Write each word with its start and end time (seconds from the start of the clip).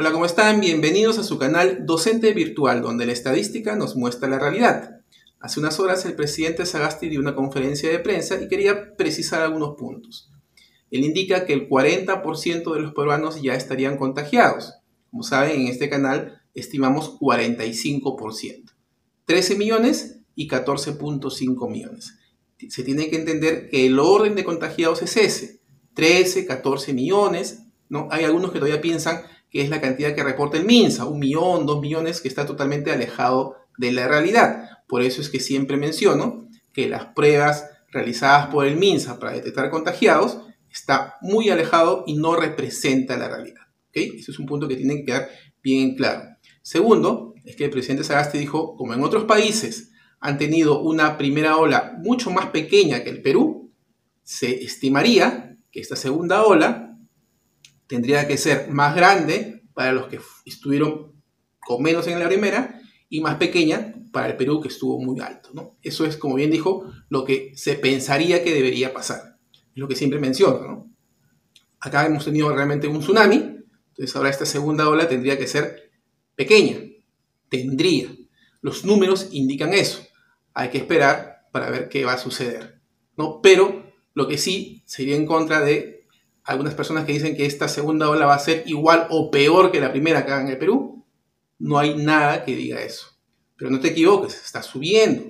Hola, 0.00 0.12
¿cómo 0.12 0.26
están? 0.26 0.60
Bienvenidos 0.60 1.18
a 1.18 1.24
su 1.24 1.38
canal 1.38 1.84
Docente 1.84 2.32
Virtual, 2.32 2.82
donde 2.82 3.04
la 3.04 3.10
estadística 3.10 3.74
nos 3.74 3.96
muestra 3.96 4.28
la 4.28 4.38
realidad. 4.38 5.00
Hace 5.40 5.58
unas 5.58 5.80
horas 5.80 6.06
el 6.06 6.14
presidente 6.14 6.66
Sagasti 6.66 7.08
dio 7.08 7.18
una 7.18 7.34
conferencia 7.34 7.90
de 7.90 7.98
prensa 7.98 8.40
y 8.40 8.46
quería 8.46 8.94
precisar 8.94 9.42
algunos 9.42 9.74
puntos. 9.76 10.30
Él 10.92 11.04
indica 11.04 11.46
que 11.46 11.52
el 11.52 11.68
40% 11.68 12.74
de 12.74 12.80
los 12.80 12.94
peruanos 12.94 13.42
ya 13.42 13.54
estarían 13.54 13.96
contagiados. 13.96 14.74
Como 15.10 15.24
saben, 15.24 15.62
en 15.62 15.66
este 15.66 15.90
canal 15.90 16.42
estimamos 16.54 17.18
45%. 17.18 18.70
13 19.24 19.56
millones 19.56 20.20
y 20.36 20.46
14.5 20.46 21.68
millones. 21.68 22.14
Se 22.68 22.84
tiene 22.84 23.10
que 23.10 23.16
entender 23.16 23.68
que 23.68 23.86
el 23.86 23.98
orden 23.98 24.36
de 24.36 24.44
contagiados 24.44 25.02
es 25.02 25.16
ese. 25.16 25.60
13, 25.94 26.46
14 26.46 26.94
millones. 26.94 27.64
¿no? 27.88 28.06
Hay 28.12 28.22
algunos 28.22 28.52
que 28.52 28.60
todavía 28.60 28.80
piensan 28.80 29.22
que 29.50 29.62
es 29.62 29.70
la 29.70 29.80
cantidad 29.80 30.14
que 30.14 30.22
reporta 30.22 30.56
el 30.56 30.64
MINSA, 30.64 31.06
un 31.06 31.18
millón, 31.18 31.66
dos 31.66 31.80
millones, 31.80 32.20
que 32.20 32.28
está 32.28 32.46
totalmente 32.46 32.92
alejado 32.92 33.56
de 33.78 33.92
la 33.92 34.08
realidad. 34.08 34.68
Por 34.86 35.02
eso 35.02 35.20
es 35.20 35.28
que 35.30 35.40
siempre 35.40 35.76
menciono 35.76 36.48
que 36.72 36.88
las 36.88 37.06
pruebas 37.06 37.68
realizadas 37.90 38.48
por 38.48 38.66
el 38.66 38.76
MINSA 38.76 39.18
para 39.18 39.32
detectar 39.32 39.70
contagiados 39.70 40.38
está 40.70 41.16
muy 41.22 41.48
alejado 41.50 42.04
y 42.06 42.16
no 42.16 42.36
representa 42.36 43.16
la 43.16 43.28
realidad. 43.28 43.62
¿okay? 43.88 44.16
Ese 44.18 44.30
es 44.32 44.38
un 44.38 44.46
punto 44.46 44.68
que 44.68 44.76
tiene 44.76 44.96
que 44.96 45.04
quedar 45.06 45.28
bien 45.62 45.96
claro. 45.96 46.22
Segundo, 46.62 47.34
es 47.44 47.56
que 47.56 47.64
el 47.64 47.70
presidente 47.70 48.04
Sagasti 48.04 48.38
dijo, 48.38 48.76
como 48.76 48.92
en 48.92 49.02
otros 49.02 49.24
países 49.24 49.92
han 50.20 50.36
tenido 50.36 50.82
una 50.82 51.16
primera 51.16 51.56
ola 51.56 51.94
mucho 51.98 52.30
más 52.30 52.46
pequeña 52.46 53.02
que 53.02 53.10
el 53.10 53.22
Perú, 53.22 53.72
se 54.22 54.62
estimaría 54.62 55.56
que 55.70 55.80
esta 55.80 55.96
segunda 55.96 56.44
ola 56.44 56.87
tendría 57.88 58.28
que 58.28 58.36
ser 58.36 58.68
más 58.70 58.94
grande 58.94 59.64
para 59.74 59.92
los 59.92 60.06
que 60.06 60.20
estuvieron 60.44 61.12
con 61.60 61.82
menos 61.82 62.06
en 62.06 62.18
la 62.18 62.28
primera 62.28 62.80
y 63.08 63.20
más 63.20 63.36
pequeña 63.36 63.94
para 64.12 64.28
el 64.28 64.36
Perú 64.36 64.60
que 64.60 64.68
estuvo 64.68 65.00
muy 65.00 65.20
alto. 65.20 65.50
¿no? 65.52 65.76
Eso 65.82 66.04
es, 66.04 66.16
como 66.16 66.36
bien 66.36 66.50
dijo, 66.50 66.90
lo 67.08 67.24
que 67.24 67.52
se 67.56 67.74
pensaría 67.74 68.44
que 68.44 68.54
debería 68.54 68.92
pasar. 68.92 69.38
Es 69.52 69.60
lo 69.74 69.88
que 69.88 69.96
siempre 69.96 70.20
menciono. 70.20 70.60
¿no? 70.60 70.90
Acá 71.80 72.06
hemos 72.06 72.24
tenido 72.24 72.54
realmente 72.54 72.88
un 72.88 73.00
tsunami, 73.00 73.36
entonces 73.36 74.14
ahora 74.16 74.30
esta 74.30 74.46
segunda 74.46 74.88
ola 74.88 75.08
tendría 75.08 75.38
que 75.38 75.46
ser 75.46 75.90
pequeña. 76.34 76.78
Tendría. 77.48 78.08
Los 78.60 78.84
números 78.84 79.28
indican 79.32 79.72
eso. 79.72 80.02
Hay 80.54 80.70
que 80.70 80.78
esperar 80.78 81.48
para 81.52 81.70
ver 81.70 81.88
qué 81.88 82.04
va 82.04 82.12
a 82.12 82.18
suceder. 82.18 82.80
¿no? 83.16 83.40
Pero 83.42 83.92
lo 84.14 84.28
que 84.28 84.38
sí 84.38 84.82
sería 84.86 85.16
en 85.16 85.26
contra 85.26 85.60
de 85.60 85.97
algunas 86.48 86.72
personas 86.72 87.04
que 87.04 87.12
dicen 87.12 87.36
que 87.36 87.44
esta 87.44 87.68
segunda 87.68 88.08
ola 88.08 88.24
va 88.24 88.34
a 88.34 88.38
ser 88.38 88.62
igual 88.64 89.06
o 89.10 89.30
peor 89.30 89.70
que 89.70 89.80
la 89.80 89.92
primera 89.92 90.20
acá 90.20 90.40
en 90.40 90.48
el 90.48 90.56
Perú, 90.56 91.04
no 91.58 91.78
hay 91.78 91.94
nada 91.94 92.42
que 92.42 92.56
diga 92.56 92.80
eso. 92.80 93.06
Pero 93.54 93.70
no 93.70 93.78
te 93.78 93.88
equivoques, 93.88 94.34
está 94.34 94.62
subiendo, 94.62 95.24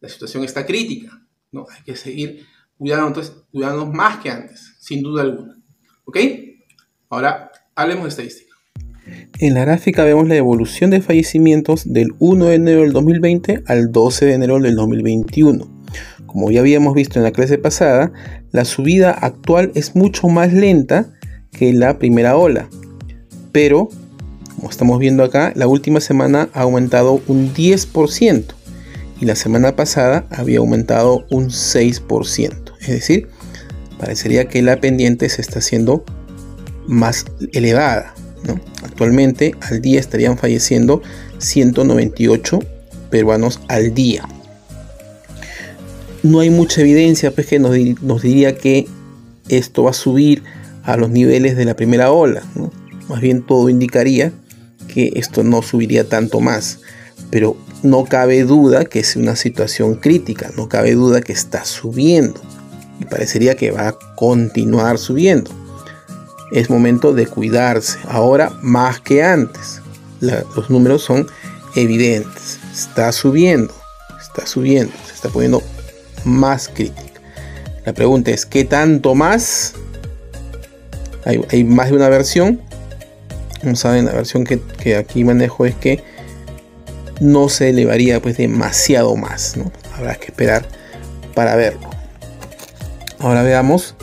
la 0.00 0.08
situación 0.08 0.44
está 0.44 0.64
crítica, 0.64 1.20
¿no? 1.50 1.66
Hay 1.68 1.82
que 1.82 1.96
seguir 1.96 2.46
cuidando, 2.78 3.08
entonces, 3.08 3.34
cuidándonos 3.50 3.92
más 3.92 4.18
que 4.18 4.30
antes, 4.30 4.76
sin 4.78 5.02
duda 5.02 5.22
alguna. 5.22 5.58
¿Ok? 6.04 6.18
Ahora, 7.08 7.50
hablemos 7.74 8.04
de 8.04 8.08
estadística. 8.10 8.54
En 9.40 9.54
la 9.54 9.62
gráfica 9.62 10.04
vemos 10.04 10.28
la 10.28 10.36
evolución 10.36 10.90
de 10.90 11.00
fallecimientos 11.00 11.92
del 11.92 12.14
1 12.20 12.46
de 12.46 12.54
enero 12.54 12.80
del 12.82 12.92
2020 12.92 13.64
al 13.66 13.90
12 13.90 14.26
de 14.26 14.34
enero 14.34 14.60
del 14.60 14.76
2021. 14.76 15.81
Como 16.32 16.50
ya 16.50 16.60
habíamos 16.60 16.94
visto 16.94 17.18
en 17.18 17.24
la 17.24 17.32
clase 17.32 17.58
pasada, 17.58 18.10
la 18.52 18.64
subida 18.64 19.10
actual 19.10 19.70
es 19.74 19.94
mucho 19.94 20.28
más 20.28 20.52
lenta 20.52 21.10
que 21.50 21.74
la 21.74 21.98
primera 21.98 22.38
ola. 22.38 22.68
Pero, 23.52 23.90
como 24.56 24.70
estamos 24.70 24.98
viendo 24.98 25.24
acá, 25.24 25.52
la 25.54 25.66
última 25.66 26.00
semana 26.00 26.48
ha 26.54 26.62
aumentado 26.62 27.20
un 27.26 27.52
10% 27.52 28.44
y 29.20 29.26
la 29.26 29.36
semana 29.36 29.76
pasada 29.76 30.26
había 30.30 30.58
aumentado 30.58 31.26
un 31.30 31.50
6%. 31.50 32.72
Es 32.80 32.88
decir, 32.88 33.28
parecería 33.98 34.48
que 34.48 34.62
la 34.62 34.80
pendiente 34.80 35.28
se 35.28 35.42
está 35.42 35.58
haciendo 35.58 36.02
más 36.86 37.26
elevada. 37.52 38.14
Actualmente 38.82 39.54
al 39.60 39.82
día 39.82 40.00
estarían 40.00 40.38
falleciendo 40.38 41.02
198 41.38 42.58
peruanos 43.10 43.60
al 43.68 43.92
día 43.92 44.26
no 46.22 46.40
hay 46.40 46.50
mucha 46.50 46.80
evidencia 46.80 47.32
pues, 47.32 47.46
que 47.46 47.58
nos, 47.58 48.22
diría 48.22 48.56
que 48.56 48.86
esto 49.48 49.84
va 49.84 49.90
a 49.90 49.94
subir 49.94 50.42
a 50.84 50.96
los 50.96 51.10
niveles 51.10 51.56
de 51.56 51.64
la 51.64 51.74
primera 51.74 52.12
ola. 52.12 52.42
Más 53.08 53.20
bien 53.20 53.42
todo 53.42 53.68
indicaría 53.68 54.32
que 54.88 55.12
esto 55.16 55.42
no 55.42 55.62
subiría 55.62 56.08
tanto 56.08 56.40
más. 56.40 56.80
Pero 57.30 57.56
no 57.82 58.04
cabe 58.04 58.44
duda 58.44 58.84
que 58.84 59.00
es 59.00 59.16
una 59.16 59.36
situación 59.36 59.96
crítica, 59.96 60.50
no 60.56 60.68
cabe 60.68 60.92
duda 60.92 61.20
que 61.20 61.32
está 61.32 61.64
subiendo 61.64 62.40
y 63.00 63.04
parecería 63.04 63.56
que 63.56 63.70
va 63.70 63.88
a 63.88 63.98
continuar 64.16 64.98
subiendo. 64.98 65.50
Es 66.52 66.68
momento 66.68 67.14
de 67.14 67.26
cuidarse, 67.26 67.98
ahora 68.06 68.52
más 68.60 69.00
que 69.00 69.22
antes. 69.22 69.80
los 70.20 70.70
números 70.70 71.02
son 71.02 71.26
evidentes, 71.74 72.60
está 72.72 73.10
subiendo, 73.12 73.74
está 74.20 74.46
subiendo, 74.46 74.92
se 75.06 75.14
está 75.14 75.30
poniendo 75.30 75.62
más 76.24 76.68
crítica. 76.68 77.20
La 77.84 77.92
pregunta 77.92 78.30
es, 78.30 78.46
¿qué 78.46 78.64
tanto 78.64 79.14
más? 79.14 79.74
Hay, 81.24 81.64
más 81.64 81.90
de 81.90 81.96
una 81.96 82.08
versión. 82.08 82.60
Como 83.60 83.76
saben, 83.76 84.06
la 84.06 84.12
versión 84.12 84.44
que, 84.44 84.96
aquí 84.96 85.24
manejo 85.24 85.66
es 85.66 85.74
que 85.74 86.02
no 87.20 87.48
se 87.48 87.70
elevaría 87.70 88.20
pues 88.20 88.36
demasiado 88.36 89.16
más. 89.16 89.56
¿no? 89.56 89.70
Habrá 89.96 90.14
que 90.16 90.26
esperar 90.26 90.64
para 91.34 91.56
verlo. 91.56 91.90
Ahora 93.18 93.42
veamos 93.42 93.94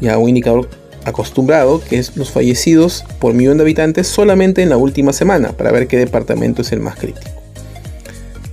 ya 0.00 0.18
un 0.18 0.28
indicador 0.28 0.68
acostumbrado 1.04 1.80
que 1.80 1.98
es 1.98 2.16
los 2.16 2.30
fallecidos 2.30 3.04
por 3.20 3.32
millón 3.32 3.58
de 3.58 3.62
habitantes 3.62 4.08
solamente 4.08 4.62
en 4.62 4.70
la 4.70 4.76
última 4.76 5.12
semana 5.12 5.52
para 5.52 5.70
ver 5.70 5.86
qué 5.86 5.96
departamento 5.96 6.62
es 6.62 6.72
el 6.72 6.80
más 6.80 6.96
crítico. 6.96 7.35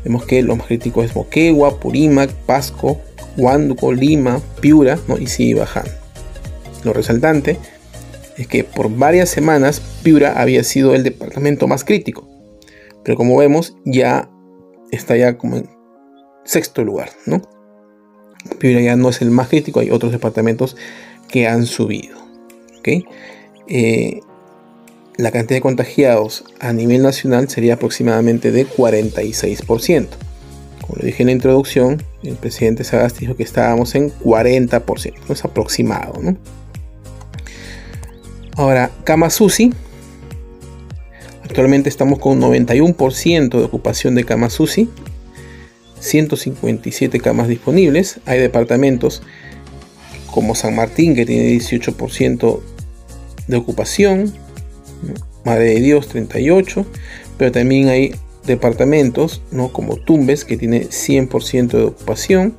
Vemos 0.04 0.26
que 0.26 0.42
lo 0.44 0.56
más 0.56 0.68
crítico 0.68 1.04
es 1.04 1.16
Moquegua, 1.16 1.80
Purímac, 1.80 2.32
Pasco, 2.32 3.00
Huánuco, 3.38 3.94
Lima, 3.94 4.42
Piura, 4.60 5.00
¿no? 5.08 5.18
y 5.18 5.28
sigue 5.28 5.56
bajando. 5.56 5.92
Lo 6.84 6.94
resaltante 6.94 7.58
es 8.38 8.48
que 8.48 8.64
por 8.64 8.90
varias 8.90 9.30
semanas 9.30 9.82
Piura 10.04 10.40
había 10.42 10.64
sido 10.64 10.94
el 10.94 11.04
departamento 11.04 11.68
más 11.68 11.84
crítico, 11.84 12.28
pero 13.04 13.18
como 13.18 13.38
vemos 13.38 13.76
ya 13.86 14.30
está 14.92 15.16
ya 15.16 15.38
como 15.38 15.58
en 15.58 15.70
sexto 16.44 16.84
lugar, 16.84 17.10
¿no? 17.26 17.42
Piura 18.60 18.82
ya 18.82 18.96
no 18.96 19.10
es 19.10 19.22
el 19.22 19.32
más 19.32 19.48
crítico, 19.48 19.80
hay 19.80 19.92
otros 19.92 20.12
departamentos 20.12 20.76
que 21.30 21.48
han 21.48 21.66
subido, 21.66 22.18
¿ok? 22.80 22.90
Eh, 23.68 24.20
la 25.18 25.32
cantidad 25.32 25.58
de 25.58 25.62
contagiados 25.62 26.44
a 26.60 26.74
nivel 26.74 27.04
nacional 27.04 27.50
sería 27.50 27.76
aproximadamente 27.76 28.52
de 28.52 28.68
46%. 28.68 30.08
Como 30.82 30.96
lo 30.98 31.06
dije 31.06 31.24
en 31.24 31.28
la 31.28 31.34
introducción, 31.34 32.04
el 32.24 32.36
presidente 32.36 32.84
Sagasti 32.84 33.22
dijo 33.22 33.36
que 33.36 33.44
estábamos 33.44 33.96
en 33.96 34.12
40%, 34.12 35.14
es 35.30 35.46
aproximado. 35.46 36.22
¿no? 36.22 36.38
Ahora, 38.56 38.92
camas 39.04 39.40
UCI. 39.40 39.74
Actualmente 41.44 41.90
estamos 41.90 42.20
con 42.20 42.42
91% 42.42 43.58
de 43.58 43.64
ocupación 43.64 44.16
de 44.16 44.24
camas 44.24 44.60
UCI, 44.60 44.90
157 46.00 47.20
camas 47.20 47.48
disponibles. 47.48 48.20
Hay 48.26 48.40
departamentos 48.40 49.22
como 50.32 50.56
San 50.56 50.76
Martín 50.76 51.16
que 51.16 51.26
tiene 51.26 51.54
18% 51.54 52.60
de 53.48 53.58
ocupación, 53.58 54.34
Madre 55.46 55.66
de 55.76 55.80
Dios 55.82 56.08
38, 56.08 56.86
pero 57.38 57.52
también 57.52 57.90
hay 57.90 58.16
departamentos, 58.46 59.42
¿no? 59.52 59.70
como 59.70 59.98
Tumbes, 59.98 60.46
que 60.46 60.58
tiene 60.58 60.88
100% 60.88 61.68
de 61.68 61.84
ocupación, 61.84 62.56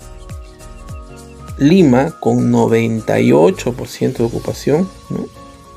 Lima 1.56 2.17
con 2.19 2.52
98% 2.52 4.17
de 4.17 4.25
ocupación, 4.25 4.88
¿no? 5.08 5.26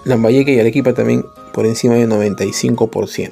Lambayeque 0.06 0.54
y 0.54 0.60
Arequipa 0.60 0.94
también 0.94 1.24
por 1.54 1.68
encima 1.68 1.96
del 1.96 2.10
95%. 2.10 3.32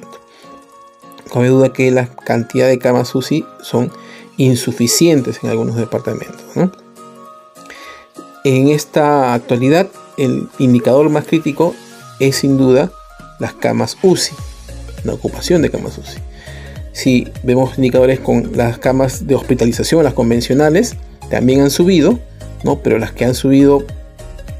No 1.34 1.40
hay 1.40 1.48
duda 1.48 1.72
que 1.72 1.90
la 1.90 2.06
cantidad 2.06 2.68
de 2.68 2.78
camas 2.78 3.14
UCI 3.14 3.44
son 3.62 3.90
insuficientes 4.36 5.40
en 5.42 5.50
algunos 5.50 5.76
departamentos. 5.76 6.44
En 8.44 8.68
esta 8.68 9.34
actualidad, 9.34 9.88
el 10.18 10.48
indicador 10.58 11.08
más 11.08 11.26
crítico 11.26 11.74
es 12.20 12.36
sin 12.36 12.56
duda 12.56 12.92
las 13.38 13.54
camas 13.54 13.96
UCI, 14.02 14.34
la 15.04 15.14
ocupación 15.14 15.62
de 15.62 15.70
camas 15.70 15.98
UCI. 15.98 16.18
Si 16.92 17.28
vemos 17.42 17.76
indicadores 17.76 18.20
con 18.20 18.56
las 18.56 18.78
camas 18.78 19.26
de 19.26 19.34
hospitalización, 19.34 20.04
las 20.04 20.14
convencionales, 20.14 20.96
también 21.30 21.60
han 21.60 21.70
subido, 21.70 22.18
¿no? 22.64 22.78
pero 22.80 22.98
las 22.98 23.12
que 23.12 23.24
han 23.24 23.34
subido 23.34 23.84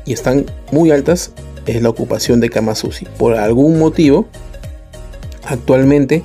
y 0.04 0.12
están 0.12 0.46
muy 0.70 0.90
altas 0.90 1.32
es 1.66 1.82
la 1.82 1.88
ocupación 1.88 2.40
de 2.40 2.50
camas 2.50 2.84
UCI. 2.84 3.06
Por 3.18 3.34
algún 3.34 3.78
motivo, 3.78 4.28
Actualmente, 5.46 6.24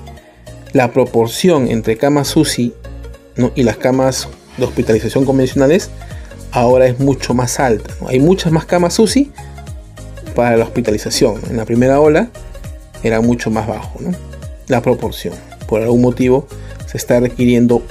la 0.74 0.92
proporción 0.92 1.68
entre 1.70 1.96
camas 1.96 2.36
UCI 2.36 2.74
y 3.56 3.64
las 3.64 3.78
camas 3.78 4.28
de 4.58 4.66
hospitalización 4.66 5.26
convencionales 5.26 5.90
ahora 6.52 6.88
es 6.88 7.00
mucho 7.00 7.34
más 7.34 7.60
alta. 7.60 7.94
Hay 8.08 8.20
muchas 8.20 8.52
más 8.52 8.66
camas 8.66 8.98
UCI 8.98 9.32
para 10.34 10.58
la 10.58 10.66
hospitalización. 10.66 11.42
En 11.50 11.58
la 11.58 11.66
primera 11.66 12.00
ola 12.00 12.30
era 13.04 13.22
mucho 13.22 13.52
más 13.52 13.68
bajo 13.68 14.00
la 14.68 14.82
proporción. 14.82 15.34
Por 15.68 15.82
algún 15.82 16.02
motivo 16.02 16.48
se 16.88 16.98
está 16.98 17.20
requiriendo 17.20 17.84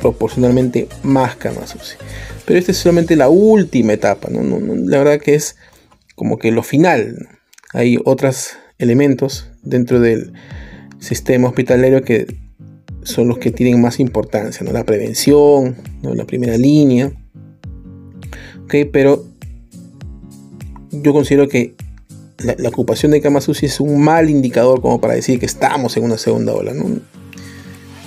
proporcionalmente 0.00 0.88
más 1.02 1.36
camas 1.36 1.74
UCI. 1.74 1.96
Pero 2.44 2.58
esta 2.58 2.72
es 2.72 2.78
solamente 2.78 3.16
la 3.16 3.28
última 3.28 3.92
etapa. 3.92 4.28
la 4.30 4.98
verdad 4.98 5.20
que 5.20 5.34
es 5.34 5.56
como 6.14 6.38
que 6.38 6.50
lo 6.50 6.62
final. 6.62 7.28
Hay 7.72 7.98
otros 8.04 8.56
elementos 8.78 9.48
dentro 9.62 10.00
del 10.00 10.32
sistema 10.98 11.48
hospitalario 11.48 12.02
que 12.02 12.26
son 13.02 13.28
los 13.28 13.38
que 13.38 13.50
tienen 13.50 13.80
más 13.80 14.00
importancia, 14.00 14.64
¿no? 14.64 14.72
La 14.72 14.84
prevención, 14.84 15.76
¿no? 16.02 16.14
la 16.14 16.24
primera 16.24 16.56
línea. 16.56 17.12
Pero 18.92 19.24
yo 21.02 21.12
considero 21.12 21.48
que 21.48 21.74
la, 22.38 22.68
ocupación 22.68 23.12
de 23.12 23.20
camas 23.20 23.48
UCI 23.48 23.66
es 23.66 23.80
un 23.80 24.02
mal 24.02 24.28
indicador 24.28 24.80
como 24.80 25.00
para 25.00 25.14
decir 25.14 25.38
que 25.38 25.46
estamos 25.46 25.96
en 25.96 26.04
una 26.04 26.18
segunda 26.18 26.52
ola. 26.52 26.72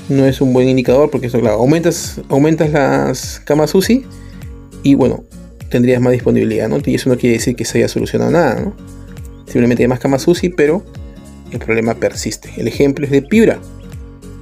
No, 0.09 0.25
es 0.25 0.41
un 0.41 0.53
buen 0.53 0.67
indicador 0.67 1.09
porque 1.09 1.27
eso, 1.27 1.39
claro, 1.39 1.57
aumentas, 1.57 2.21
aumentas 2.29 2.71
las 2.71 3.41
camas 3.41 3.73
UCI 3.73 4.05
y 4.83 4.95
bueno, 4.95 5.23
tendrías 5.69 6.01
más 6.01 6.13
disponibilidad, 6.13 6.69
¿no? 6.69 6.77
Y 6.85 6.95
eso 6.95 7.09
no 7.09 7.17
quiere 7.17 7.37
decir 7.37 7.55
que 7.55 7.65
se 7.65 7.79
haya 7.79 7.87
solucionado 7.87 8.31
nada, 8.31 8.61
¿no? 8.61 8.73
Simplemente 9.45 9.83
hay 9.83 9.89
más 9.89 9.99
camas 9.99 10.27
UCI, 10.27 10.49
pero 10.49 10.83
el 11.51 11.59
problema 11.59 11.95
persiste. 11.95 12.51
El 12.57 12.67
ejemplo 12.67 13.05
es 13.05 13.11
de 13.11 13.21
Piura, 13.21 13.59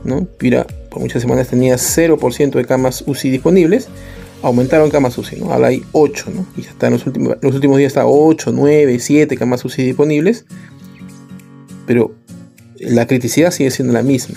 ¿no? 0.03 0.25
Piura 0.25 0.65
por 0.89 1.01
muchas 1.01 1.21
semanas 1.21 1.47
tenía 1.47 1.75
0% 1.75 2.51
de 2.51 2.65
camas 2.65 3.03
UCI 3.05 3.29
disponibles, 3.29 3.87
aumentaron 4.45 4.91
camas 4.91 5.17
UCI. 5.17 5.41
Ahora 5.41 5.67
hay 5.67 5.83
8, 5.91 6.25
¿no? 6.33 6.45
Y 6.55 6.67
hasta 6.67 6.87
en 6.87 6.93
los 6.93 7.05
últimos, 7.07 7.37
los 7.41 7.55
últimos 7.55 7.77
días 7.79 7.89
está 7.89 8.05
8, 8.05 8.51
9, 8.53 8.99
7 8.99 9.37
camas 9.37 9.65
UCI 9.65 9.83
disponibles, 9.83 10.45
pero 11.87 12.13
la 12.77 13.07
criticidad 13.07 13.51
sigue 13.51 13.71
siendo 13.71 13.93
la 13.93 14.03
misma, 14.03 14.35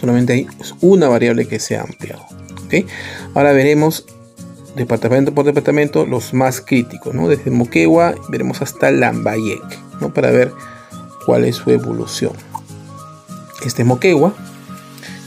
Solamente 0.00 0.32
hay 0.32 0.48
una 0.80 1.08
variable 1.08 1.46
que 1.46 1.60
se 1.60 1.76
ha 1.76 1.82
ampliado, 1.82 2.24
¿ok? 2.64 2.86
Ahora 3.34 3.52
veremos 3.52 4.04
departamento 4.74 5.32
por 5.32 5.44
departamento 5.44 6.06
los 6.06 6.34
más 6.34 6.60
críticos, 6.60 7.14
¿no? 7.14 7.28
Desde 7.28 7.52
Moquegua 7.52 8.16
veremos 8.28 8.62
hasta 8.62 8.90
Lambayek, 8.90 9.62
¿no? 10.00 10.12
Para 10.12 10.32
ver 10.32 10.50
cuál 11.24 11.44
es 11.44 11.54
su 11.54 11.70
evolución. 11.70 12.32
Este 13.64 13.84
Moquegua 13.84 14.34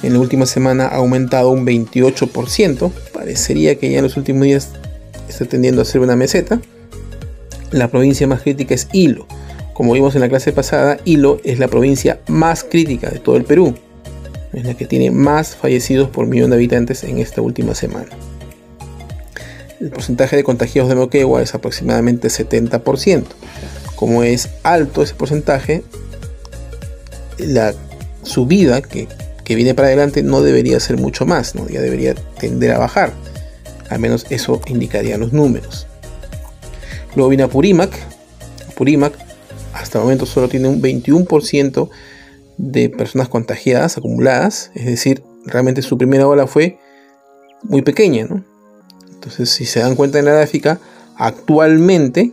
en 0.05 0.13
la 0.13 0.19
última 0.19 0.45
semana 0.45 0.87
ha 0.87 0.97
aumentado 0.97 1.49
un 1.49 1.65
28%, 1.65 2.91
parecería 3.13 3.75
que 3.75 3.89
ya 3.91 3.97
en 3.97 4.03
los 4.03 4.17
últimos 4.17 4.43
días 4.43 4.69
está 5.27 5.45
tendiendo 5.45 5.81
a 5.81 5.85
ser 5.85 6.01
una 6.01 6.15
meseta. 6.15 6.61
La 7.71 7.89
provincia 7.89 8.27
más 8.27 8.41
crítica 8.41 8.75
es 8.75 8.87
Hilo. 8.93 9.27
Como 9.73 9.93
vimos 9.93 10.15
en 10.15 10.21
la 10.21 10.29
clase 10.29 10.53
pasada, 10.53 10.97
Hilo 11.05 11.39
es 11.43 11.59
la 11.59 11.67
provincia 11.67 12.19
más 12.27 12.63
crítica 12.63 13.09
de 13.09 13.19
todo 13.19 13.35
el 13.35 13.43
Perú. 13.43 13.75
Es 14.53 14.63
la 14.65 14.75
que 14.75 14.85
tiene 14.85 15.11
más 15.11 15.55
fallecidos 15.55 16.09
por 16.09 16.27
millón 16.27 16.51
de 16.51 16.57
habitantes 16.57 17.03
en 17.03 17.17
esta 17.17 17.41
última 17.41 17.75
semana. 17.75 18.09
El 19.81 19.89
porcentaje 19.89 20.35
de 20.35 20.43
contagiados 20.43 20.89
de 20.89 20.95
Moquegua 20.95 21.41
es 21.41 21.53
aproximadamente 21.53 22.29
70%. 22.29 23.23
Como 23.95 24.23
es 24.23 24.49
alto 24.63 25.01
ese 25.01 25.15
porcentaje, 25.15 25.83
la 27.37 27.73
subida 28.23 28.81
que, 28.81 29.07
viene 29.53 29.75
para 29.75 29.89
adelante 29.89 30.23
no 30.23 30.41
debería 30.41 30.79
ser 30.79 30.97
mucho 30.97 31.27
más, 31.27 31.53
¿no? 31.53 31.67
ya 31.69 31.81
debería 31.81 32.15
tender 32.15 32.71
a 32.71 32.79
bajar. 32.79 33.13
Al 33.89 33.99
menos 33.99 34.25
eso 34.31 34.59
indicarían 34.65 35.19
los 35.19 35.33
números. 35.33 35.85
Luego 37.15 37.29
viene 37.29 37.47
Purímac. 37.47 37.91
Purímac 38.75 39.13
hasta 39.73 39.99
el 39.99 40.05
momento 40.05 40.25
solo 40.25 40.49
tiene 40.49 40.67
un 40.67 40.81
21% 40.81 41.89
de 42.57 42.89
personas 42.89 43.29
contagiadas 43.29 43.97
acumuladas. 43.97 44.71
Es 44.73 44.85
decir, 44.85 45.21
realmente 45.45 45.81
su 45.81 45.97
primera 45.97 46.27
ola 46.27 46.47
fue 46.47 46.79
muy 47.63 47.83
pequeña. 47.83 48.25
¿no? 48.25 48.43
Entonces, 49.13 49.49
si 49.49 49.65
se 49.65 49.81
dan 49.81 49.95
cuenta 49.95 50.17
en 50.17 50.25
la 50.25 50.33
gráfica, 50.33 50.79
actualmente 51.17 52.31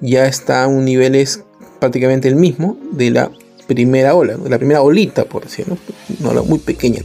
ya 0.00 0.26
está 0.26 0.64
a 0.64 0.68
un 0.68 0.84
nivel 0.84 1.14
es 1.14 1.44
prácticamente 1.78 2.28
el 2.28 2.36
mismo 2.36 2.76
de 2.92 3.10
la 3.10 3.32
primera 3.66 4.14
ola, 4.14 4.36
la 4.48 4.58
primera 4.58 4.82
olita, 4.82 5.24
por 5.24 5.44
decirlo, 5.44 5.78
una 6.20 6.30
ola 6.30 6.42
muy 6.42 6.58
pequeña 6.58 7.02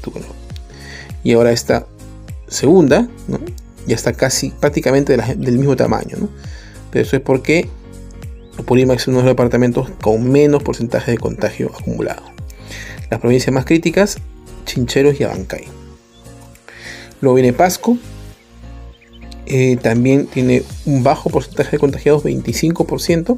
Y 1.23 1.33
ahora 1.33 1.51
esta 1.51 1.87
segunda, 2.47 3.07
ya 3.85 3.95
está 3.95 4.13
casi 4.13 4.49
prácticamente 4.49 5.15
del 5.15 5.57
mismo 5.57 5.75
tamaño. 5.75 6.29
Pero 6.91 7.05
eso 7.05 7.15
es 7.15 7.21
porque 7.21 7.69
Purímac 8.65 8.97
es 8.99 9.07
uno 9.07 9.17
de 9.17 9.23
los 9.23 9.31
departamentos 9.31 9.89
con 10.01 10.29
menos 10.29 10.63
porcentaje 10.63 11.11
de 11.11 11.17
contagio 11.17 11.71
acumulado. 11.77 12.23
Las 13.09 13.19
provincias 13.19 13.53
más 13.53 13.65
críticas, 13.65 14.17
Chincheros 14.65 15.19
y 15.19 15.23
Abancay. 15.23 15.65
Luego 17.21 17.35
viene 17.35 17.53
Pasco, 17.53 17.97
eh, 19.45 19.77
también 19.77 20.27
tiene 20.27 20.63
un 20.85 21.03
bajo 21.03 21.29
porcentaje 21.29 21.71
de 21.71 21.79
contagiados, 21.79 22.23
25%. 22.23 23.37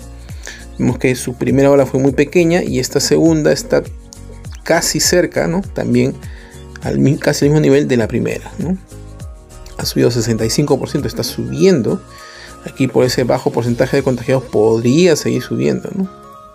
Vemos 0.79 0.97
que 0.97 1.13
su 1.15 1.35
primera 1.35 1.69
ola 1.69 1.85
fue 1.85 1.99
muy 1.99 2.13
pequeña 2.13 2.63
y 2.63 2.79
esta 2.79 3.01
segunda 3.01 3.51
está 3.51 3.83
casi 4.63 5.01
cerca, 5.01 5.45
¿no? 5.45 5.61
También 5.61 6.15
al 6.81 7.19
casi 7.19 7.45
al 7.45 7.51
mismo 7.51 7.61
nivel 7.61 7.87
de 7.87 7.97
la 7.97 8.07
primera, 8.07 8.49
¿no? 8.57 8.77
Ha 9.77 9.85
subido 9.85 10.09
65%, 10.09 11.05
está 11.05 11.23
subiendo. 11.23 12.01
Aquí 12.65 12.87
por 12.87 13.05
ese 13.05 13.23
bajo 13.23 13.51
porcentaje 13.51 13.97
de 13.97 14.03
contagiados 14.03 14.43
podría 14.45 15.15
seguir 15.15 15.41
subiendo, 15.41 15.89
¿no? 15.95 16.09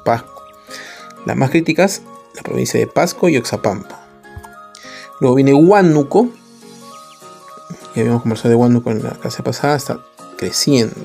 Pasco. 0.05 0.43
Las 1.27 1.37
más 1.37 1.51
críticas, 1.51 2.03
la 2.35 2.43
provincia 2.43 2.81
de 2.81 2.87
Pasco 2.87 3.29
y 3.29 3.37
Oxapampa. 3.37 4.07
Luego 5.21 5.37
viene 5.37 5.55
Huánuco, 5.55 6.29
ya 7.95 8.03
habíamos 8.03 8.23
conversado 8.23 8.51
de 8.51 8.57
Huánuco 8.57 8.91
en 8.91 9.03
la 9.03 9.13
clase 9.13 9.43
pasada, 9.43 9.77
está 9.77 10.01
creciendo, 10.37 10.97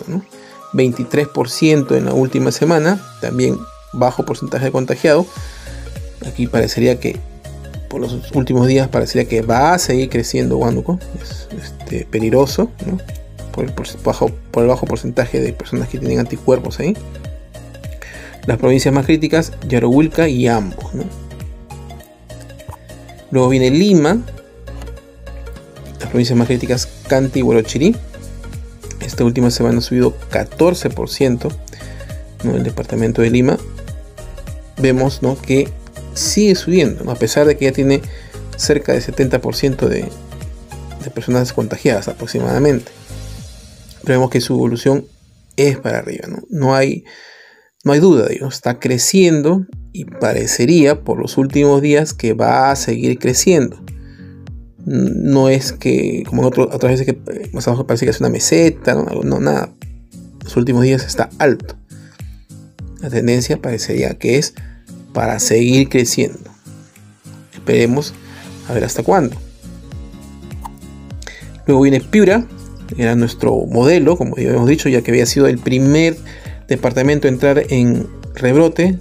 23% 0.73 1.95
en 1.95 2.05
la 2.05 2.13
última 2.13 2.51
semana, 2.51 3.01
también 3.21 3.57
bajo 3.93 4.23
porcentaje 4.25 4.65
de 4.65 4.71
contagiado. 4.71 5.25
Aquí 6.27 6.47
parecería 6.47 6.99
que 6.99 7.17
por 7.89 8.01
los 8.01 8.31
últimos 8.33 8.67
días 8.67 8.87
parecería 8.87 9.27
que 9.27 9.41
va 9.41 9.73
a 9.73 9.79
seguir 9.79 10.09
creciendo 10.09 10.57
Huánuco, 10.57 10.99
es 11.21 11.47
este, 11.57 12.05
peligroso, 12.05 12.69
por, 13.51 13.65
el 13.65 13.73
bajo, 14.03 14.29
por 14.51 14.63
el 14.63 14.69
bajo 14.69 14.85
porcentaje 14.85 15.41
de 15.41 15.53
personas 15.53 15.89
que 15.89 15.97
tienen 15.97 16.19
anticuerpos 16.19 16.79
ahí. 16.79 16.95
Las 18.45 18.57
provincias 18.57 18.93
más 18.93 19.05
críticas, 19.05 19.53
Yarohuilca 19.67 20.27
y 20.27 20.47
Ambo. 20.47 20.91
Luego 23.31 23.49
viene 23.49 23.69
Lima, 23.69 24.21
provincias 26.09 26.37
más 26.37 26.47
críticas, 26.47 26.87
Canti 27.07 27.39
y 27.39 27.43
Huarochirí. 27.43 27.95
Esta 29.19 29.25
última 29.25 29.51
semana 29.51 29.79
ha 29.79 29.81
subido 29.81 30.17
14% 30.31 31.53
en 32.45 32.51
el 32.51 32.63
departamento 32.63 33.21
de 33.21 33.29
Lima. 33.29 33.57
Vemos 34.77 35.21
¿no? 35.21 35.37
que 35.37 35.67
sigue 36.13 36.55
subiendo, 36.55 37.11
a 37.11 37.15
pesar 37.15 37.45
de 37.45 37.57
que 37.57 37.65
ya 37.65 37.73
tiene 37.73 38.01
cerca 38.55 38.93
de 38.93 39.01
70% 39.01 39.89
de, 39.89 40.05
de 41.03 41.11
personas 41.13 41.51
contagiadas 41.51 42.07
aproximadamente. 42.07 42.93
Pero 44.05 44.19
vemos 44.19 44.29
que 44.29 44.39
su 44.39 44.53
evolución 44.53 45.05
es 45.57 45.77
para 45.77 45.97
arriba, 45.97 46.29
no, 46.29 46.37
no 46.49 46.73
hay, 46.73 47.03
no 47.83 47.91
hay 47.91 47.99
duda, 47.99 48.25
de 48.25 48.39
está 48.47 48.79
creciendo 48.79 49.65
y 49.91 50.05
parecería 50.05 51.01
por 51.01 51.19
los 51.19 51.37
últimos 51.37 51.81
días 51.81 52.13
que 52.13 52.31
va 52.31 52.71
a 52.71 52.77
seguir 52.77 53.19
creciendo 53.19 53.83
no 54.85 55.49
es 55.49 55.73
que, 55.73 56.23
como 56.27 56.47
otras 56.47 56.91
veces 56.91 57.05
que 57.05 57.11
eh, 57.33 57.49
más 57.53 57.67
abajo 57.67 57.85
parece 57.85 58.05
que 58.05 58.11
es 58.11 58.19
una 58.19 58.29
meseta, 58.29 58.95
no, 58.95 59.39
nada. 59.39 59.69
Los 60.43 60.55
últimos 60.57 60.83
días 60.83 61.05
está 61.05 61.29
alto. 61.37 61.75
La 63.01 63.09
tendencia 63.09 63.61
parecería 63.61 64.17
que 64.17 64.37
es 64.37 64.53
para 65.13 65.39
seguir 65.39 65.89
creciendo. 65.89 66.49
Esperemos 67.53 68.13
a 68.67 68.73
ver 68.73 68.83
hasta 68.83 69.03
cuándo. 69.03 69.35
Luego 71.67 71.83
viene 71.83 72.01
Piura, 72.01 72.45
era 72.97 73.15
nuestro 73.15 73.65
modelo, 73.67 74.17
como 74.17 74.35
ya 74.37 74.47
habíamos 74.47 74.69
dicho, 74.69 74.89
ya 74.89 75.01
que 75.01 75.11
había 75.11 75.25
sido 75.25 75.47
el 75.47 75.59
primer 75.59 76.17
departamento 76.67 77.27
a 77.27 77.31
entrar 77.31 77.63
en 77.69 78.07
rebrote. 78.33 78.97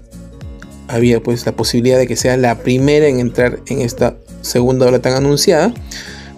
Había 0.86 1.22
pues 1.22 1.46
la 1.46 1.52
posibilidad 1.52 1.98
de 1.98 2.06
que 2.06 2.16
sea 2.16 2.36
la 2.36 2.58
primera 2.58 3.06
en 3.06 3.20
entrar 3.20 3.60
en 3.66 3.80
esta 3.80 4.16
segunda 4.42 4.86
ola 4.86 5.00
tan 5.00 5.14
anunciada, 5.14 5.72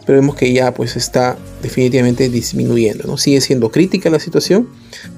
pero 0.06 0.20
vemos 0.20 0.34
que 0.36 0.52
ya 0.52 0.74
pues 0.74 0.96
está 0.96 1.36
definitivamente 1.62 2.28
disminuyendo, 2.28 3.06
¿no? 3.06 3.16
Sigue 3.16 3.40
siendo 3.40 3.70
crítica 3.70 4.10
la 4.10 4.20
situación, 4.20 4.68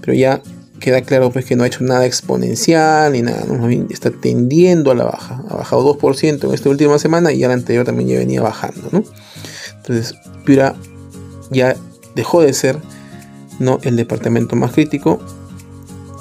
pero 0.00 0.14
ya 0.14 0.42
queda 0.80 1.00
claro 1.02 1.30
pues 1.30 1.44
que 1.44 1.56
no 1.56 1.62
ha 1.62 1.66
hecho 1.68 1.84
nada 1.84 2.04
exponencial 2.04 3.12
ni 3.12 3.22
nada, 3.22 3.44
está 3.88 4.10
tendiendo 4.10 4.90
a 4.90 4.94
la 4.94 5.04
baja. 5.04 5.42
Ha 5.48 5.56
bajado 5.56 5.96
2% 5.96 6.44
en 6.44 6.54
esta 6.54 6.68
última 6.68 6.98
semana 6.98 7.32
y 7.32 7.38
ya 7.38 7.48
la 7.48 7.54
anterior 7.54 7.86
también 7.86 8.08
ya 8.08 8.18
venía 8.18 8.42
bajando. 8.42 8.90
Entonces, 9.76 10.14
Piura 10.44 10.74
ya 11.50 11.76
dejó 12.14 12.42
de 12.42 12.52
ser 12.52 12.78
¿no? 13.58 13.78
el 13.82 13.96
departamento 13.96 14.56
más 14.56 14.72
crítico 14.72 15.20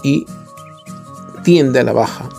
y 0.03 0.25
tiende 1.43 1.79
a 1.79 1.83
la 1.83 1.93
baja. 1.93 2.29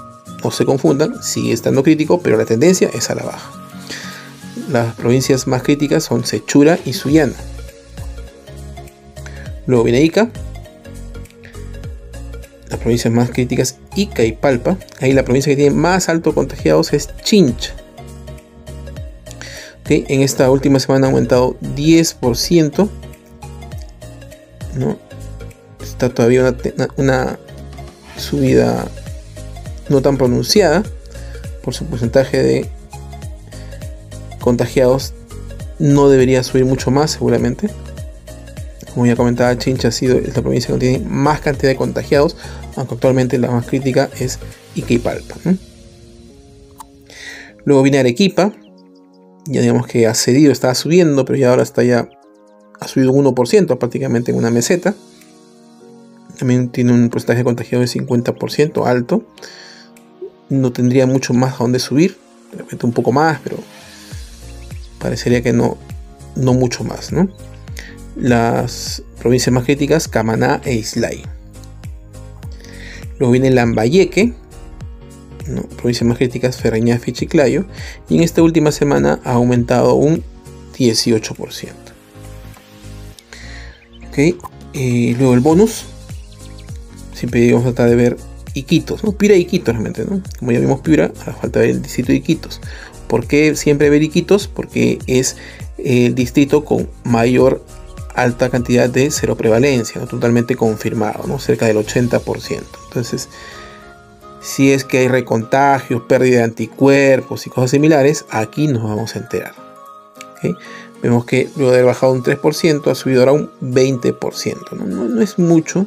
No 0.43 0.51
se 0.51 0.65
confundan, 0.65 1.23
sigue 1.23 1.53
estando 1.53 1.83
crítico, 1.83 2.21
pero 2.21 2.37
la 2.37 2.45
tendencia 2.45 2.89
es 2.93 3.11
a 3.11 3.15
la 3.15 3.25
baja. 3.25 3.62
Las 4.71 4.95
provincias 4.95 5.47
más 5.47 5.63
críticas 5.63 6.05
son 6.05 6.25
Sechura 6.25 6.79
y 6.85 6.93
Sullana. 6.93 7.35
Luego 9.67 9.85
viene 9.85 10.03
Ica. 10.03 10.31
Las 12.69 12.79
provincias 12.81 13.13
más 13.13 13.31
críticas 13.31 13.77
Ica 13.97 14.25
y 14.25 14.33
Palpa. 14.33 14.77
Ahí 15.01 15.13
la 15.13 15.25
provincia 15.25 15.51
que 15.51 15.57
tiene 15.57 15.75
más 15.75 16.09
alto 16.09 16.35
contagiados 16.35 16.93
es 16.93 17.11
Chincha. 17.23 17.75
En 19.89 20.23
esta 20.23 20.51
última 20.51 20.81
semana 20.81 21.07
ha 21.07 21.11
aumentado 21.11 21.59
10%. 21.61 22.89
¿no? 24.77 24.99
Está 25.83 26.09
todavía 26.09 26.55
una 26.97 27.39
subida 28.17 28.89
no 29.89 30.01
tan 30.01 30.17
pronunciada 30.17 30.83
por 31.63 31.75
su 31.75 31.85
porcentaje 31.87 32.43
de 32.43 32.71
contagiados 34.43 35.15
no 35.79 36.09
debería 36.09 36.43
subir 36.43 36.67
mucho 36.67 36.91
más 36.91 37.13
seguramente. 37.13 37.71
Como 38.93 39.07
ya 39.07 39.17
comentaba, 39.17 39.57
Chincha 39.57 39.89
ha 39.89 39.93
sido 39.93 40.21
la 40.21 40.43
provincia 40.43 40.75
que 40.75 40.81
tiene 40.81 40.99
más 41.07 41.41
cantidad 41.41 41.71
de 41.71 41.77
contagiados, 41.77 42.37
aunque 42.77 42.95
actualmente 42.95 43.39
la 43.39 43.51
más 43.51 43.67
crítica 43.67 44.11
es 44.21 44.39
Iquipalpa. 44.75 45.37
Luego 47.65 47.83
viene 47.83 47.99
Arequipa, 47.99 48.53
ya 49.47 49.61
digamos 49.61 49.87
que 49.87 50.07
ha 50.07 50.15
cedido, 50.15 50.53
estaba 50.53 50.75
subiendo, 50.75 51.25
pero 51.25 51.39
ya 51.39 51.51
ahora 51.51 51.63
está 51.63 51.83
ya, 51.83 52.09
ha 52.81 52.89
subido 52.89 53.13
un 53.13 53.25
1% 53.25 53.79
prácticamente 53.79 54.31
en 54.31 54.37
una 54.37 54.51
meseta. 54.51 54.95
También 56.39 56.69
tiene 56.71 56.93
un 56.93 57.09
porcentaje 57.09 57.39
de 57.39 57.45
contagiados 57.45 57.93
de 57.93 58.01
50% 58.01 58.87
alto. 58.87 59.25
No 60.49 60.73
tendría 60.73 61.07
mucho 61.07 61.35
más 61.35 61.55
a 61.55 61.59
dónde 61.59 61.79
subir, 61.79 62.19
un 62.83 62.93
poco 62.93 63.13
más, 63.13 63.41
pero 63.43 63.57
parecería 65.03 65.43
que 65.43 65.53
no, 65.53 65.77
no 66.37 66.55
mucho 66.55 66.85
más, 66.85 67.13
¿no? 67.13 67.29
Las 68.17 69.03
provincias 69.21 69.53
más 69.53 69.65
críticas, 69.65 70.07
Camaná 70.07 70.61
e 70.65 70.75
Islay. 70.75 71.23
Luego 73.19 73.33
viene 73.33 73.51
Lambayeque, 73.51 74.33
¿no? 75.49 75.63
provincias 75.63 76.07
más 76.07 76.19
críticas, 76.19 76.57
Ferreñafe 76.57 77.11
y 77.11 77.15
Chiclayo. 77.15 77.65
Y 78.09 78.17
en 78.17 78.23
esta 78.23 78.43
última 78.43 78.71
semana 78.71 79.21
ha 79.25 79.33
aumentado 79.33 79.95
un 79.95 80.23
18%. 80.79 81.71
Ok, 84.09 84.19
y 84.73 85.15
luego 85.15 85.35
el 85.35 85.41
bonus. 85.41 85.85
Siempre 87.15 87.53
vamos 87.53 87.67
a 87.67 87.75
tratar 87.75 87.91
de 87.91 87.97
ver 87.97 88.17
Iquitos, 88.55 89.05
¿no? 89.05 89.13
Pira 89.13 89.35
Iquitos 89.35 89.75
realmente, 89.75 90.05
¿no? 90.05 90.23
Como 90.39 90.53
ya 90.53 90.61
vimos 90.61 90.81
Pira, 90.81 91.13
ahora 91.21 91.33
falta 91.35 91.61
ver 91.61 91.71
el 91.71 91.83
distrito 91.83 92.09
de 92.09 92.17
Iquitos. 92.17 92.61
¿Por 93.07 93.27
qué 93.27 93.55
siempre 93.57 93.91
veriquitos? 93.91 94.49
Porque 94.49 94.99
es 95.07 95.37
el 95.79 96.15
distrito 96.15 96.65
con 96.65 96.89
mayor 97.05 97.63
alta 98.15 98.51
cantidad 98.51 98.89
de 98.89 99.11
cero 99.11 99.37
prevalencia, 99.37 100.01
totalmente 100.07 100.57
confirmado, 100.57 101.27
¿no? 101.27 101.39
cerca 101.39 101.67
del 101.67 101.77
80%. 101.77 102.63
Entonces, 102.89 103.29
si 104.43 104.73
es 104.73 104.85
que 104.85 104.99
hay 104.99 105.09
recontagios, 105.09 106.03
pérdida 106.03 106.39
de 106.39 106.45
anticuerpos 106.45 107.47
y 107.47 107.51
cosas 107.51 107.71
similares, 107.71 108.25
aquí 108.31 108.67
nos 108.67 108.83
vamos 108.83 109.15
a 109.15 109.19
enterar. 109.19 109.55
Vemos 111.03 111.25
que 111.25 111.49
luego 111.57 111.73
de 111.73 111.79
haber 111.79 111.87
bajado 111.87 112.13
un 112.13 112.23
3%, 112.23 112.91
ha 112.91 112.95
subido 112.95 113.21
ahora 113.21 113.33
un 113.33 113.51
20%. 113.61 114.73
No, 114.73 115.21
es 115.23 115.39
mucho, 115.39 115.87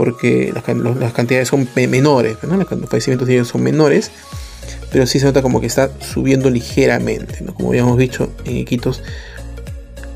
porque 0.00 0.50
las, 0.54 1.12
cantidades 1.12 1.48
son 1.48 1.68
menores, 1.74 2.38
los 2.42 2.88
fallecimientos 2.88 3.48
son 3.48 3.62
menores, 3.62 4.10
pero 4.90 5.06
sí 5.06 5.18
se 5.18 5.26
nota 5.26 5.42
como 5.42 5.60
que 5.60 5.66
está 5.66 5.90
subiendo 6.00 6.48
ligeramente. 6.48 7.42
¿no? 7.42 7.52
Como 7.54 7.68
habíamos 7.68 7.98
dicho 7.98 8.32
en 8.46 8.56
Iquitos, 8.56 9.02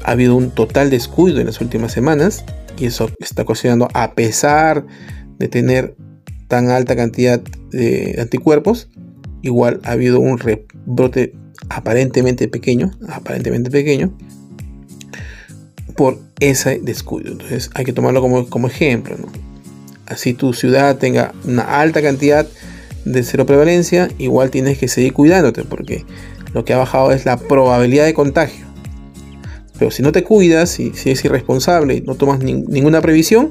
ha 0.03 0.12
habido 0.12 0.37
un 0.37 0.53
total 0.53 0.88
descuido 0.88 1.38
en 1.38 1.45
las 1.45 1.61
últimas 1.61 1.93
semanas 1.93 2.47
y 2.79 2.87
eso 2.87 3.11
está 3.19 3.43
ocasionando, 3.43 3.88
a 3.93 4.14
pesar 4.14 4.87
de 5.38 5.49
tener 5.49 5.95
tan 6.49 6.71
alta 6.71 6.97
cantidad 6.97 7.43
de 7.71 8.17
anticuerpos, 8.19 8.88
igual 9.43 9.83
ha 9.85 9.91
habido 9.91 10.19
un 10.19 10.38
rebrote 10.38 11.35
aparentemente 11.69 12.49
pequeño, 12.49 12.91
aparentemente 13.07 13.71
pequeño, 13.71 14.17
por 15.95 16.21
ese 16.41 16.81
descuido. 16.83 17.33
Entonces 17.33 17.69
hay 17.75 17.85
que 17.85 17.93
tomarlo 17.93 18.23
como, 18.23 18.49
como 18.49 18.69
ejemplo. 18.69 19.19
Así 20.07 20.35
tu 20.35 20.53
ciudad 20.53 20.97
tenga 20.99 21.33
una 21.45 21.81
alta 21.81 22.03
cantidad 22.03 22.47
de 23.05 23.23
cero 23.23 23.47
prevalencia, 23.47 24.09
igual 24.19 24.51
tienes 24.51 24.79
que 24.79 24.89
seguir 24.89 25.13
cuidándote 25.13 25.65
porque 25.65 26.05
lo 26.53 26.65
que 26.65 26.73
ha 26.73 26.79
bajado 26.79 27.13
es 27.13 27.25
la 27.25 27.37
probabilidad 27.37 28.05
de 28.05 28.15
contagio. 28.15 28.67
Pero 29.79 29.91
si 29.91 30.03
no 30.03 30.13
te 30.13 30.23
cuidas, 30.23 30.79
y 30.79 30.93
si 30.95 31.11
eres 31.11 31.25
irresponsable 31.25 31.97
y 31.97 32.01
no 32.01 32.15
tomas 32.15 32.39
ninguna 32.41 33.01
previsión, 33.01 33.51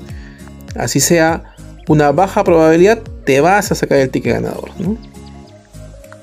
así 0.76 1.00
sea 1.00 1.56
una 1.88 2.12
baja 2.12 2.44
probabilidad, 2.44 3.02
te 3.26 3.42
vas 3.42 3.72
a 3.72 3.76
sacar 3.76 3.98
el 3.98 4.10
ticket 4.10 4.36
ganador. 4.36 4.70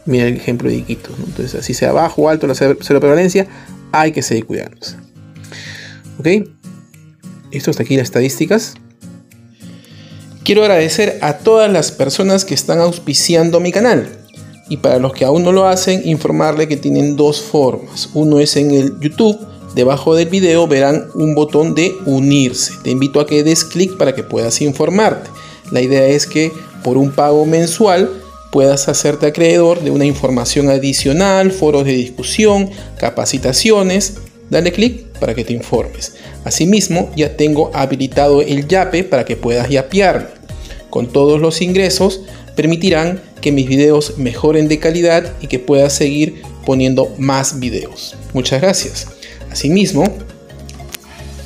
Mira 0.07 0.27
el 0.27 0.37
ejemplo 0.37 0.71
de 0.71 0.77
Iquitos. 0.77 1.15
Entonces, 1.19 1.55
así 1.55 1.75
sea 1.75 1.93
bajo 1.93 2.23
o 2.23 2.29
alto 2.29 2.47
la 2.47 2.55
cero 2.55 3.01
prevalencia, 3.01 3.47
hay 3.93 4.13
que 4.13 4.23
seguir 4.23 4.47
cuidándose. 4.47 4.97
¿Ok? 6.19 6.49
Esto 7.53 7.71
hasta 7.71 7.83
aquí 7.83 7.97
las 7.97 8.05
estadísticas. 8.05 8.75
Quiero 10.51 10.65
agradecer 10.65 11.17
a 11.21 11.35
todas 11.35 11.71
las 11.71 11.93
personas 11.93 12.45
que 12.45 12.55
están 12.55 12.81
auspiciando 12.81 13.61
mi 13.61 13.71
canal. 13.71 14.09
Y 14.69 14.79
para 14.79 14.99
los 14.99 15.13
que 15.13 15.25
aún 15.25 15.45
no 15.45 15.53
lo 15.53 15.69
hacen, 15.69 16.03
informarle 16.05 16.67
que 16.67 16.77
tienen 16.77 17.15
dos 17.15 17.41
formas. 17.41 18.09
Uno 18.15 18.41
es 18.41 18.57
en 18.57 18.73
el 18.73 18.99
YouTube. 18.99 19.39
Debajo 19.77 20.17
del 20.17 20.29
video 20.29 20.67
verán 20.67 21.07
un 21.15 21.37
botón 21.37 21.77
de 21.77 21.95
unirse. 22.05 22.73
Te 22.83 22.91
invito 22.91 23.21
a 23.21 23.29
que 23.29 23.45
des 23.45 23.63
clic 23.63 23.97
para 23.97 24.13
que 24.13 24.25
puedas 24.25 24.61
informarte. 24.61 25.31
La 25.71 25.83
idea 25.83 26.07
es 26.07 26.27
que 26.27 26.51
por 26.83 26.97
un 26.97 27.13
pago 27.13 27.47
mensual 27.47 28.11
puedas 28.51 28.89
hacerte 28.89 29.27
acreedor 29.27 29.81
de 29.85 29.93
una 29.93 30.05
información 30.05 30.69
adicional, 30.69 31.53
foros 31.53 31.85
de 31.85 31.93
discusión, 31.93 32.71
capacitaciones. 32.99 34.15
Dale 34.51 34.73
clic 34.73 35.17
para 35.21 35.33
que 35.33 35.45
te 35.45 35.53
informes. 35.53 36.15
Asimismo, 36.43 37.09
ya 37.15 37.37
tengo 37.37 37.71
habilitado 37.73 38.43
el 38.43 38.67
YAPE 38.67 39.05
para 39.05 39.25
que 39.25 39.37
puedas 39.37 39.69
yapearlo 39.69 40.40
con 40.91 41.07
todos 41.13 41.41
los 41.41 41.63
ingresos 41.63 42.23
permitirán 42.57 43.23
que 43.41 43.53
mis 43.53 43.67
videos 43.67 44.19
mejoren 44.19 44.69
de 44.69 44.79
calidad 44.79 45.33
y 45.41 45.47
que 45.47 45.59
pueda 45.59 45.89
seguir 45.89 46.43
poniendo 46.67 47.15
más 47.19 47.59
videos. 47.59 48.17
Muchas 48.35 48.61
gracias. 48.61 49.07
Asimismo, 49.51 50.05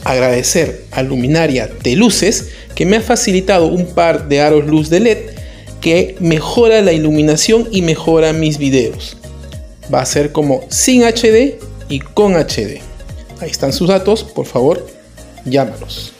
agradecer 0.03 0.85
a 0.91 1.03
Luminaria 1.03 1.71
de 1.83 1.97
Luces 1.97 2.49
que 2.75 2.87
me 2.87 2.97
ha 2.97 3.01
facilitado 3.01 3.67
un 3.67 3.87
par 3.87 4.29
de 4.29 4.41
aros 4.41 4.67
luz 4.67 4.91
de 4.91 5.01
LED 5.01 5.19
que 5.81 6.17
mejora 6.21 6.81
la 6.81 6.93
iluminación 6.93 7.69
y 7.71 7.83
mejora 7.83 8.33
mis 8.33 8.59
videos. 8.59 9.17
Va 9.93 10.01
a 10.01 10.07
ser 10.07 10.33
como 10.33 10.65
sin 10.71 11.03
HD 11.03 11.59
y 11.89 12.01
con 12.01 12.35
HD. 12.35 12.81
Ahí 13.41 13.51
están 13.51 13.73
sus 13.73 13.89
datos, 13.89 14.25
por 14.25 14.47
favor, 14.47 14.87
llámalos. 15.45 16.13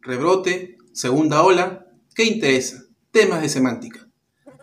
Rebrote 0.00 0.73
Segunda 0.94 1.42
ola, 1.42 1.88
¿qué 2.14 2.22
interesa? 2.22 2.84
Temas 3.10 3.42
de 3.42 3.48
semántica. 3.48 4.08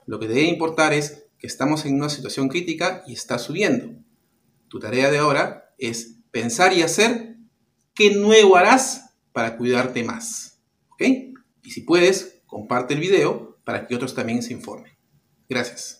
Lo 0.05 0.17
que 0.17 0.29
debe 0.29 0.43
importar 0.43 0.93
es 0.93 1.25
que 1.37 1.45
estamos 1.45 1.83
en 1.83 1.95
una 1.95 2.07
situación 2.07 2.47
crítica 2.47 3.03
y 3.05 3.11
está 3.11 3.37
subiendo. 3.37 4.01
Tu 4.69 4.79
tarea 4.79 5.11
de 5.11 5.17
ahora 5.17 5.73
es 5.77 6.19
pensar 6.31 6.71
y 6.71 6.83
hacer 6.83 7.35
qué 7.93 8.15
nuevo 8.15 8.55
harás 8.55 9.13
para 9.33 9.57
cuidarte 9.57 10.05
más. 10.05 10.61
¿Ok? 10.91 11.01
Y 11.63 11.71
si 11.71 11.81
puedes, 11.81 12.41
comparte 12.45 12.93
el 12.93 13.01
video 13.01 13.59
para 13.65 13.85
que 13.85 13.93
otros 13.93 14.15
también 14.15 14.41
se 14.41 14.53
informen. 14.53 14.93
Gracias. 15.49 15.99